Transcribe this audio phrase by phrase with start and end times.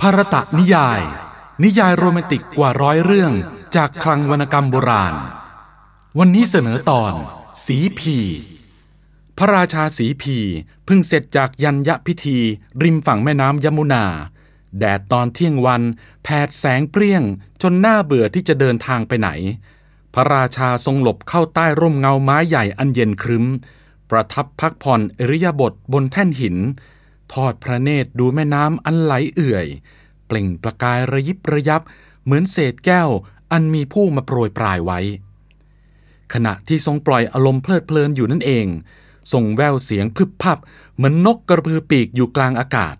[0.00, 1.00] ภารตะนิยาย
[1.64, 3.32] นิยายโรแมนติกกว่าร้อยเรื่อง
[3.76, 5.14] จากคลังวรรณกรรมโบราณ
[6.18, 7.12] วันนี้เสนอตอน
[7.64, 8.16] สีพี
[9.38, 10.36] พระราชาสีพี
[10.84, 12.38] เพิ่งเสร็จจากยันยะพิธี
[12.82, 14.04] ริมฝั่งแม่น้ำยมุนา
[14.78, 15.82] แดดตอนเที่ยงวัน
[16.22, 17.22] แผดแสงเปรี้ยง
[17.62, 19.30] จนหน่าเบื่อที่จะเดินทางไปไหน
[20.14, 23.44] พระราชาทรงหลบเข้าใต้ร่มเงาไม้ใหญ่อันเย็นครึ้ม
[24.10, 26.56] ประทับพักผ่อนอริยบทบนแท่นหิน
[27.34, 29.66] ทอดพระเนตรดูแม่น้ำอันไหลเอื่อย
[30.26, 31.82] เปล่งประกายระยิบระยับ
[32.24, 33.08] เหมือนเศษแก้ว
[33.52, 35.00] อันมีผู้มาโปรยปลายไว้
[36.34, 38.66] ขณะที่ทรงปล่อยอารมณ์เพลิดเพลินอยู่นั่นเอง
[39.32, 40.58] ทรงแววเสียงพึบพับ
[40.94, 42.96] เหมือนนกกระพือปีกอยู่กลางอากาศ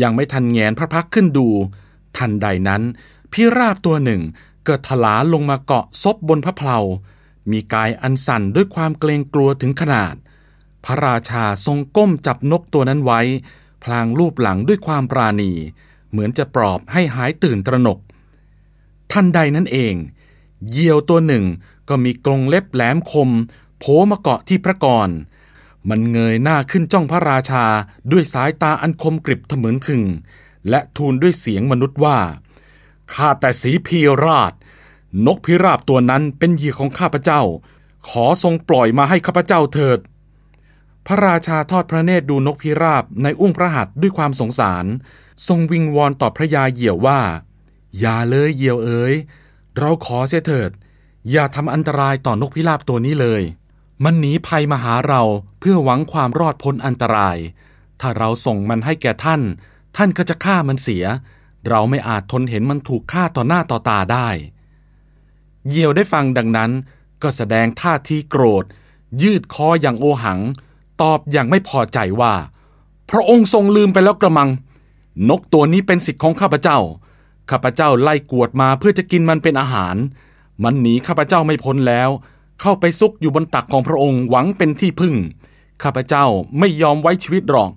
[0.00, 1.48] ยังไม่ทันแงนพระพักขึ้นดู
[2.16, 2.82] ทันใดนั้น
[3.32, 4.22] พิราบตัวหนึ่ง
[4.64, 6.78] เกิดถลาลงมาเกาะซบบนพระเพลา
[7.50, 10.14] มีกายอันสั่นด้วยความเกรงกลัวถึงขนาด
[10.86, 13.20] พระราชาทรงก้มจับนกตัวนั้นไว้
[13.84, 15.52] พลางรูปหลังด้วยความปราณี
[16.10, 17.98] เหมือนจะปลอบให้หายตื่นตระหนก
[19.12, 19.94] ทันใดนั้นเอง
[20.70, 21.44] เหยี่ยวตัวหนึ่ง
[21.88, 23.30] ก็มีกรงเล็บแหลมคม
[23.78, 25.08] โผมาเกาะที่พระกร
[25.88, 27.64] มันเงยหน้าขึ้นจ้องพระราชา
[28.12, 30.02] ด้วยสายตาอันคมกริบเถมือนขึง
[30.68, 32.18] และทูลด้วยเสียงมนุษย์ว่า
[33.14, 34.52] ข้าแต่สีพีราช
[35.26, 37.42] นกพิราบตัวนั้นเป็นเหยื่อของข้าพเจ้า
[38.08, 39.98] ขอทรงปล่อยมาให้ข้าพเจ้าเถิด
[41.06, 44.86] พระราชาทอดพระเนตรดูนกพิราบในอุ้งพระหัตถ์ด้วยความสงสาร
[45.46, 47.20] ทรงวิงวอนต่อพระยาเหยี่ยวว่า
[47.98, 49.14] อย่าเลยเหยี่ยวเอ๋ย
[49.78, 50.70] เราขอเสียเถิด
[51.30, 53.42] อย่าทำอันตรายต่อนกพิราบตัวนี้เลย
[54.04, 55.22] มันหนีภัยมาหาเรา
[55.60, 57.36] เพื่อหวังความรอดพ้นอันตราย
[58.00, 59.42] ถ้าเราส่งมันให้แก่ท่าน
[59.96, 61.04] ท่านก็จะฆ่ามันเสีย
[61.68, 64.28] เราไม่อาจทนเห็นมันถูกฆ่าต่อหน้าต่อตาได้
[65.68, 66.70] เหยี่ยวได้ฟังดังนั้น
[67.22, 68.64] ก็แสดงท่าทีโกรธ
[69.22, 70.40] ยืดคออย่างโอหัง
[71.02, 72.34] ตอบอย่างไม่พอใจว่า
[73.10, 74.48] พระองค์ทรงลืมไปแล้วกระมัง
[75.28, 76.78] นกตัวนี้เป็นสิทธิ์ของข้าพเจ้า
[77.50, 79.96] ข้าพเจ้าไล่กวดมาเพื่อจะกินมันเป็นอาหาร
[80.62, 82.10] มันหนีข้าพเจ้าไม่พ้นแล้ว
[82.60, 85.14] เข้าไปซุกอยู่บนตักของพระองค์หวังเป็นที่พึ่ง
[85.82, 86.24] ข้าพเจ้า
[86.58, 87.70] ไม่ยอมไว้ชีวิตหรอก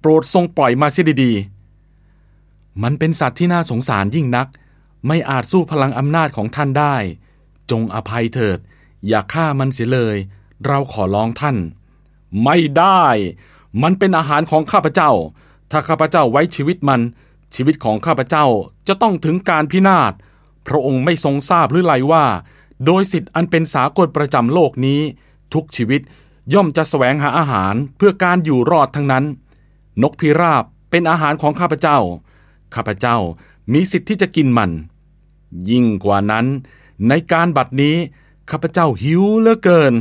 [0.00, 4.48] โปรดทรงปล่อยมาเสียดีๆ มันเป็นสัตว์ที่น่าสงสารยิ่งนัก
[5.06, 6.96] ไม่อาจสู้พลังอำนาจของท่านได้
[7.70, 8.58] จงอภัยเถิด
[9.06, 10.16] อย่าฆ่ามันเสียเลย
[10.66, 11.56] เราขอร้องท่าน
[12.44, 13.04] ไม่ได้
[13.82, 15.10] มันเป็นอาหารของข้าพเจ้า
[15.70, 17.00] ถ้าข้าพเจ้าไว้ชีวิตมัน
[17.54, 18.46] ชีวิตของข้าพเจ้า
[18.88, 20.12] จะต้องถึงการพินาศ
[20.66, 22.24] พระองค์ไม่ทรงทราบหรือไรว่า
[22.84, 25.00] โดยสิทธิ์อันเป็นสากลประจำโลกนี้
[25.54, 26.00] ทุกชีวิต
[26.54, 29.24] ย่อมจะแสวงหาอาหารเพื่อการอยู่รอดทั้งนั้น
[30.02, 31.98] นกพิราบเป็นอาหารของข้าพเจ้า
[32.74, 33.16] ข้าพเจ้า
[33.72, 34.70] มีสิทธิ์ที่จะกินมัน
[35.70, 36.46] ยิ่งกว่านั้น
[37.08, 37.96] ในการบัดนี้
[38.50, 39.94] ข้าพเจ้าหิวเหลือเกิน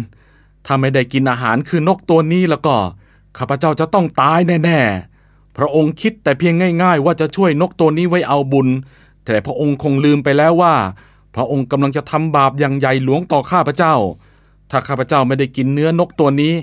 [0.66, 2.76] ถ้าไม่ได้กินอาหารคือนกตัวนี้แล้วก็
[3.38, 6.53] ข้าพเจ้าจะต้องตายแน่ๆ พระองค์คิดแต่เพียง
[6.84, 8.68] ง่ายๆ ว่าจะช่วยนกตัวนี้ไว้เอาบุญ
[9.26, 10.76] แต่พระองค์คงลืมไปแล้วว่า
[11.36, 13.96] พระองค์กำลังจะทำบาปอย่างใหญ่หลวงต่อข้าพเจ้า
[14.72, 16.53] ถ้าข้าพเจ้าไม่ได้กินเนื้อนกตัวนี้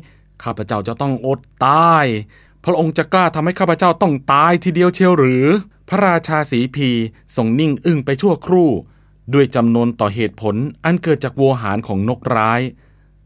[0.43, 2.07] ข้าพเจ้าจะต้องอดตาย
[2.65, 5.45] พระองค์จะกล้าทำให้ข้าพเจ้าต้องตายทีเดียวเชียวหรือ
[5.89, 6.89] พระราชาสีพี
[7.37, 8.71] ทรงนิ่งอึ้งไปชั่วครู่
[9.35, 12.61] ด้วยจำนวนต่อเหตุผลอันเกิดจากวัวหารของนกร้าย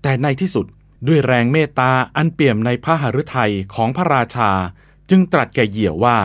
[0.09, 0.67] แต่ในที่สุด
[1.07, 4.51] ด้วยแรงเมตตาอันเปี่ยมในพระหฤทัยของพระราชา
[5.11, 6.19] จึงตรัสแก่เหยี่ยวว่า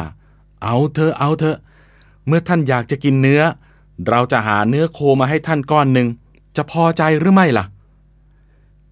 [0.64, 1.58] เอาเถอเอาเถอ
[2.28, 3.42] เมื่อท่านอยากจะกินเนื้อ
[4.08, 6.08] เราจะหาเนื้อโคมาให้ท่านก้อนหนึ่ง
[6.56, 7.66] จะพอใจหรือไม่ล่ะ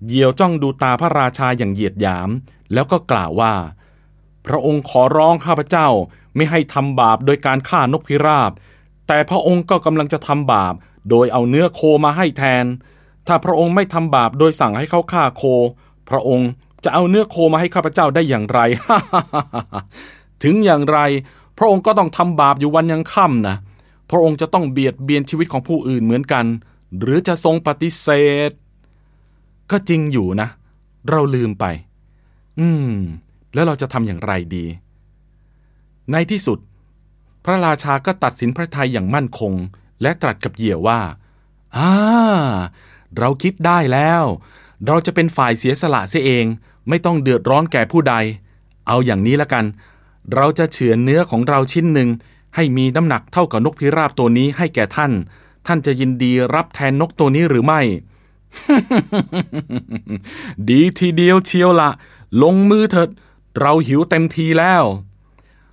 [0.06, 2.30] เหยี่ยวจ้องดูตาพระราชาอย่างเหยียดหยาม
[2.74, 3.54] แล้วก็กล่าวว่า
[4.46, 5.88] พระองค์ขอร้องข้าพเจ้า
[6.36, 8.52] ไม่ให้ทำบาปโดยการฆ่านกพิราบ
[9.08, 10.74] แต่พระองค์ก็กำลังจะทำบาป
[11.10, 12.66] โดยเอาเนื้อโคมาให้แทน
[13.28, 15.44] ถ้าพระองค์ไม่ทำบาปโดยสั่งให้เขาฆ่าโค
[16.10, 16.50] พระองค์
[16.84, 18.60] จะเอาเนื้อโคมาให้ข้าพเจ้าได้อย่างไร
[20.44, 21.00] ถึงอย่างไร
[21.58, 23.56] พระองค์ก็ต้องทำบาปอยู่วันยังค่ำนะ
[24.10, 26.46] พระองค์จะต้องเบียดเบียนชีวิตของผู้อื่นเหมือนกัน
[27.00, 28.08] หรือจะทรงปฏิเส
[28.50, 28.52] ธ
[29.72, 30.48] ก็จริงอยู่นะ
[31.10, 31.66] เราลืมไป
[32.60, 32.94] อืม
[33.54, 34.66] แล้วเราจะทำอย่างไรดี
[36.12, 36.60] ในที่สุด
[37.46, 39.54] พระราชาก็ตัดสินพระทัยอย่างมั่นคง
[40.02, 41.00] และตรัสกับเหยี่ยวว่า
[41.78, 41.94] อ่า
[43.18, 44.24] เราคิดได้แล้ว
[44.88, 46.46] เราจะเป็นฝ่ายเสียสละเสียเอง
[46.90, 48.16] ไม่ต้องเดือดร้อนแก่ผู้ใด
[48.88, 49.66] เอาอย่างนี้ละกัน
[50.36, 52.10] เราจะเฉือนเนื้อของเราชิ้นหนึ่ง
[52.56, 55.12] ให้มีน้ำหนักเท่ากับนกพิราบตัวนี้ให้แก่ท่าน
[55.68, 57.82] ท่านจะยินดีรับแทนนกตัวนี้หรือไม่
[60.70, 61.90] ดีทีเดียวเชียวละ
[62.44, 63.10] ลงมือเถิด
[63.60, 64.84] เราหิวเต็มทีแล้ว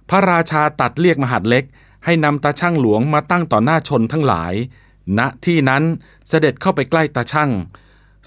[0.09, 1.65] พระราชาตัดเรียกมหาดเล็ก
[2.05, 4.55] ให้นำตาช่างหลวงมาตั้งต่อหน้าชนทั้งหลาย
[5.19, 5.83] ณที่นั้น
[6.29, 7.51] เสด็จเข้าไปใกล้ตาช่าง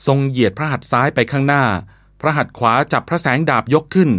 [0.06, 1.64] ทรงเหยียดพระหัตถ์ซ้ายไปข้างหน้า
[2.22, 4.10] พระหัตถ์ขวาจับพระแสงดาบยกขึ้น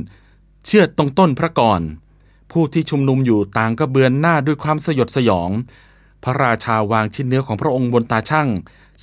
[0.66, 1.80] เชือดตรงต้นพระกร
[2.52, 5.50] ผู้ที่ชุมนุมอยู่ต่างก็เบือนหน้าด้วยความสยดสยอง
[6.24, 8.48] พระราชาวางชิ้นเนื้อของพระองค์บนตาช่าง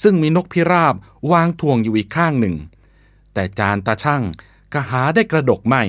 [0.01, 0.95] ซึ่งมีนกพิราบ
[1.31, 2.55] วางทวงอยู่อีกข้างหนึ่ง
[3.33, 4.23] แต่จานตาช่าง
[4.73, 5.83] ก็หาได้กระดกไม่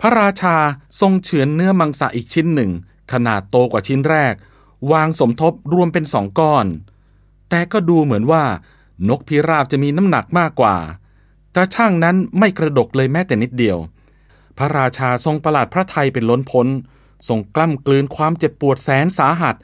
[0.00, 0.56] พระราชา
[1.00, 2.70] ทรงเฉือนเนื้อมังสะอีกชิ้นหนึ่ง
[3.12, 4.34] ขนาดโตกว่าชิ้นแรก
[4.92, 6.66] วางสมทบรวมเป็นสองก้อน
[7.48, 8.44] แต่ก็ดูเหมือนว่า
[9.08, 10.76] นกพิราบจะมีน้ำหนักมากกว่า
[11.54, 13.78] ตาช่างนั้นไม่กระดกเลยแม้แต่นิดเดียว
[14.58, 16.66] พระราชาทรงประหลาดพระไทยเป็นล้นพ้น
[17.28, 19.54] ทรงกล้ำกลืนความเจ็บปวดแสนสาหัส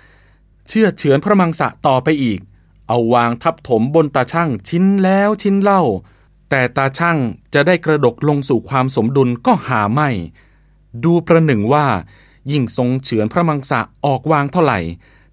[0.68, 2.40] เชื่อเฉือนพระมังสะต่อไปอีก
[2.88, 5.82] เอาวางทับถมบนตาช่างชิ้นแล้วชิ้นเล่า
[6.50, 7.18] แต่ตาช่าง
[7.54, 10.08] จะได้กระดกลงสู่ความสมดุลก็หาไม่
[11.04, 11.86] ดูประหนึ่งว่า
[12.50, 14.80] ยิ่งทรงเฉือนพระมังสะออกวางเท่าไหร่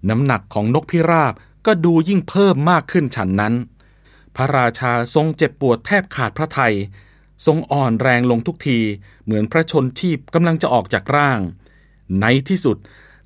[0.08, 1.34] น้ำหนักของนกพิราบ
[1.66, 3.54] ก็ดูยิ่งเพิ่มมากขึ้นฉันนั้น
[4.36, 6.74] พระราชาทรงเจ็บปวดแทบขาดพระไทย
[7.46, 8.78] ทรงอ่อนแรงลงทุกที
[9.24, 11.40] เหมือนพระชนชีพกำลังจะออกจากร่าง
[12.20, 12.76] ในที่สุด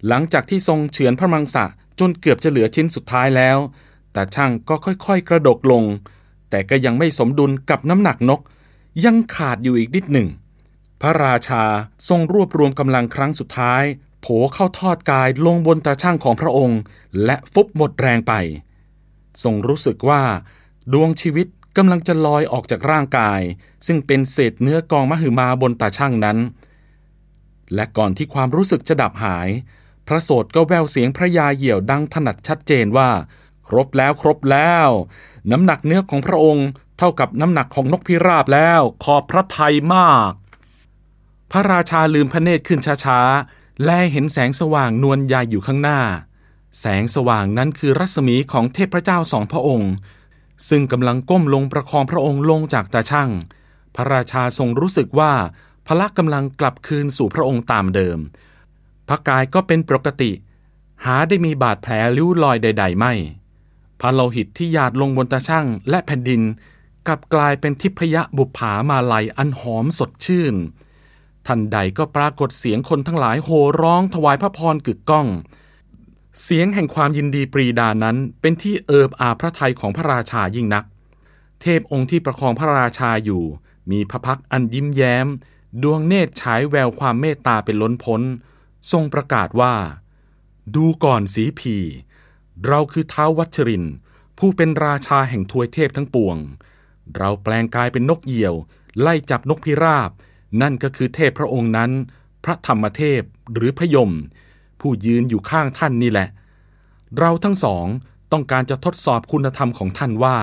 [0.09, 1.65] หลังจากที่ทรงเฉือนพระมังสะ
[1.99, 3.59] จนเกือบจะเหลือชิ้นสุดท้ายแล้ว
[4.13, 5.85] แต่ช่างก็ค่อยๆ กระดกลง
[6.51, 8.41] แต่ก็ยังไม่สมดุลกับน้ำหนักนก
[9.05, 10.29] ยังขาดอยู่อีกนิดหนึ่ง
[11.01, 11.65] พระราชา
[12.09, 13.85] ทรงรวบรวมกำลังครั้งสุดท้าย
[14.21, 16.81] โผเข้าทอดกายลงบนตาช่างของพระองค์
[17.25, 18.33] และฟุบหมดแรงไป
[19.43, 20.23] ทรงรู้สึกว่า
[20.93, 21.47] ดวงชีวิต
[21.77, 23.41] กำลังจะลอยออกจากร่างกาย
[23.87, 26.39] ซึ่งเป็นเศษเนื้อกองมหึมาบนตาช่างนั้น
[27.75, 29.49] และก่อนที่ความรู้สึกจะดับหาย
[30.07, 33.11] พระโสดก็แววเสียงพระยาเหี่ยวดังถนัดชัดเจนว่า
[33.69, 34.89] ครบแล้วครบแล้ว
[35.51, 36.67] น้ำหนักเนื้อของพระองค์
[36.99, 40.31] เท่ากับน้ำหนักของนกพิราบแล้ว ขอบพระทัยมาก
[41.57, 46.01] พระราชาลืมพระเนตรขึ้นช้าๆ และเห็นแสงสว่างนวลใหญ่อยู่ข้างหน้า
[46.81, 49.93] แสงสว่างนั้นคือรัศมีของเทพเจ้าสองพระองค์
[50.69, 53.31] ซึ่งกำลังก้มลงประคองพระองค์ลงจากตาช่าง
[53.95, 55.33] พระราชาทรงรู้สึกว่า
[55.87, 58.19] พละกำลังกลับคืนสู่พระองค์ตามเดิม
[59.09, 60.33] พระกายก็เป็นปกติ
[61.05, 63.13] หาได้มีบาดแผลลิ้วรอยใด ๆ ไม่
[64.01, 66.43] พระโลหิตที่หยาดลงบนตาช่างและแผ่นดิน
[67.07, 70.57] กลับกลายเป็นทิพยบุผามาลัยอันหอมสดชื่น
[71.47, 75.27] ทันใดก็ปรากฏเสียงคนทั้งหลายโห่ร้องถวายพระพรกึกก้อง
[76.43, 80.85] เสียงแห่งความยินดีปรีดานั้นเป็นที่เอิบอาพระทัยของพระราชายิ่งนัก
[81.61, 83.45] เทพองค์ที่ประคองพระราชาอยู่
[83.91, 85.27] มีพระพักอันยิ้มแย้ม
[85.83, 88.23] ดวงเนตรฉายแววความเมตตาเป็นล้นพ้น
[88.93, 89.75] ทรงประกาศว่า
[90.75, 91.77] ดูก่อนสีพี
[92.67, 93.85] เราคือเท้าวัชริน
[94.39, 96.37] ผู้เป็นราชาแห่งทวยเทพทั้งปวง
[97.17, 98.55] เราแปลงกายเป็นนกเหยี่ยว
[99.01, 100.11] ไล่จับนกพิราบ
[100.61, 101.91] นั่นก็คือเทพพระองค์นั้น
[102.45, 103.23] พระธรรมเทพ
[103.55, 104.11] หรือพยม
[104.81, 106.29] ผู้ยืนอยู่ข้างท่านนี่แหละ
[107.19, 107.87] เราทั้งสอง
[108.33, 110.37] ต้องการจะทดสอบคุณธรรมของท่านว่า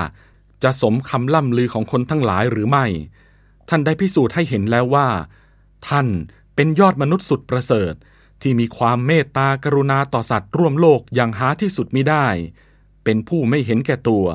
[0.64, 2.86] จะสมคำล่ำลือของคนทั้งหลายหรือไม่
[3.70, 5.08] ท่านได้พิสูจน์ให้เห็นแล้วว่า
[5.90, 6.08] ท่าน
[6.56, 7.94] เป็นยอดมนุษย์สุดประเสริฐ
[8.42, 12.28] ที่มีความเมตตากรุณาต่อสัตว์ร่วมโลกอย่างหาที่สุดมิได้
[13.04, 14.26] เป็นผู้ไม่เห็นแก่ตัว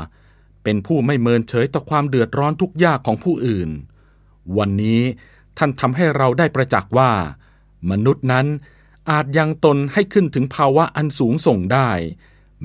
[0.64, 3.70] เป็นผู้ไม่เมินเฉยต่อความเดือดร้อนทุกยากของผู้อื่น
[4.58, 5.02] วันนี้
[5.58, 7.12] ท่านทำให้เราได้ประจักษ์ว่า
[7.90, 8.46] มนุษย์นั้น
[9.10, 11.90] อาจยังตนให้ขึ้นถึงภาวะอันสูงส่งได้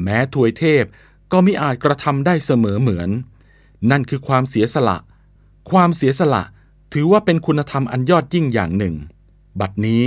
[0.02, 0.84] แม้ถวยเทพ
[1.32, 3.10] ก็มิอาจกระทำได้เสมอเหมือน
[3.92, 4.98] นั่นคือความเสียสละ
[5.72, 6.44] ความเสียสละ
[6.94, 8.96] ถือว่าเป็นคุณธรรมอันยอดยิ่งอย่างหนึ่ง
[9.60, 10.04] บัดนี้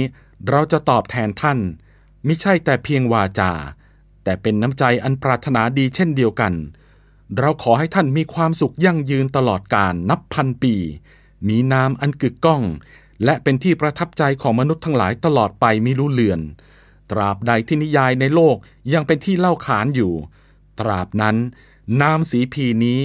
[0.49, 1.59] เราจะตอบแทนท่าน
[2.27, 3.53] มิใช่แต่เพียงวาจา
[4.25, 6.53] แต่เป็นน้ำใจอันปรารถนาดีเช่นเดียวกัน
[7.39, 10.75] เราขอให้ท่านมีความสุขยั่งยืนตลอดกาลนับพันปี
[11.49, 12.63] มีนามอันกึกก้อง
[13.25, 16.41] และเป็นที่ประทับใจของมนุษย์ทั้งหลายตลอดไปมิรู้เลือน
[17.11, 18.57] ตราบใดที่นิยายในโลก
[18.93, 20.13] ยังเป็นที่เล่าขานอยู่
[20.81, 21.37] ตราบนั้น
[22.01, 22.99] นามสีพีนี้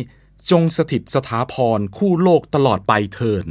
[0.50, 3.48] จงสถิตสถาพรคู่โลกตลอดไปเทิน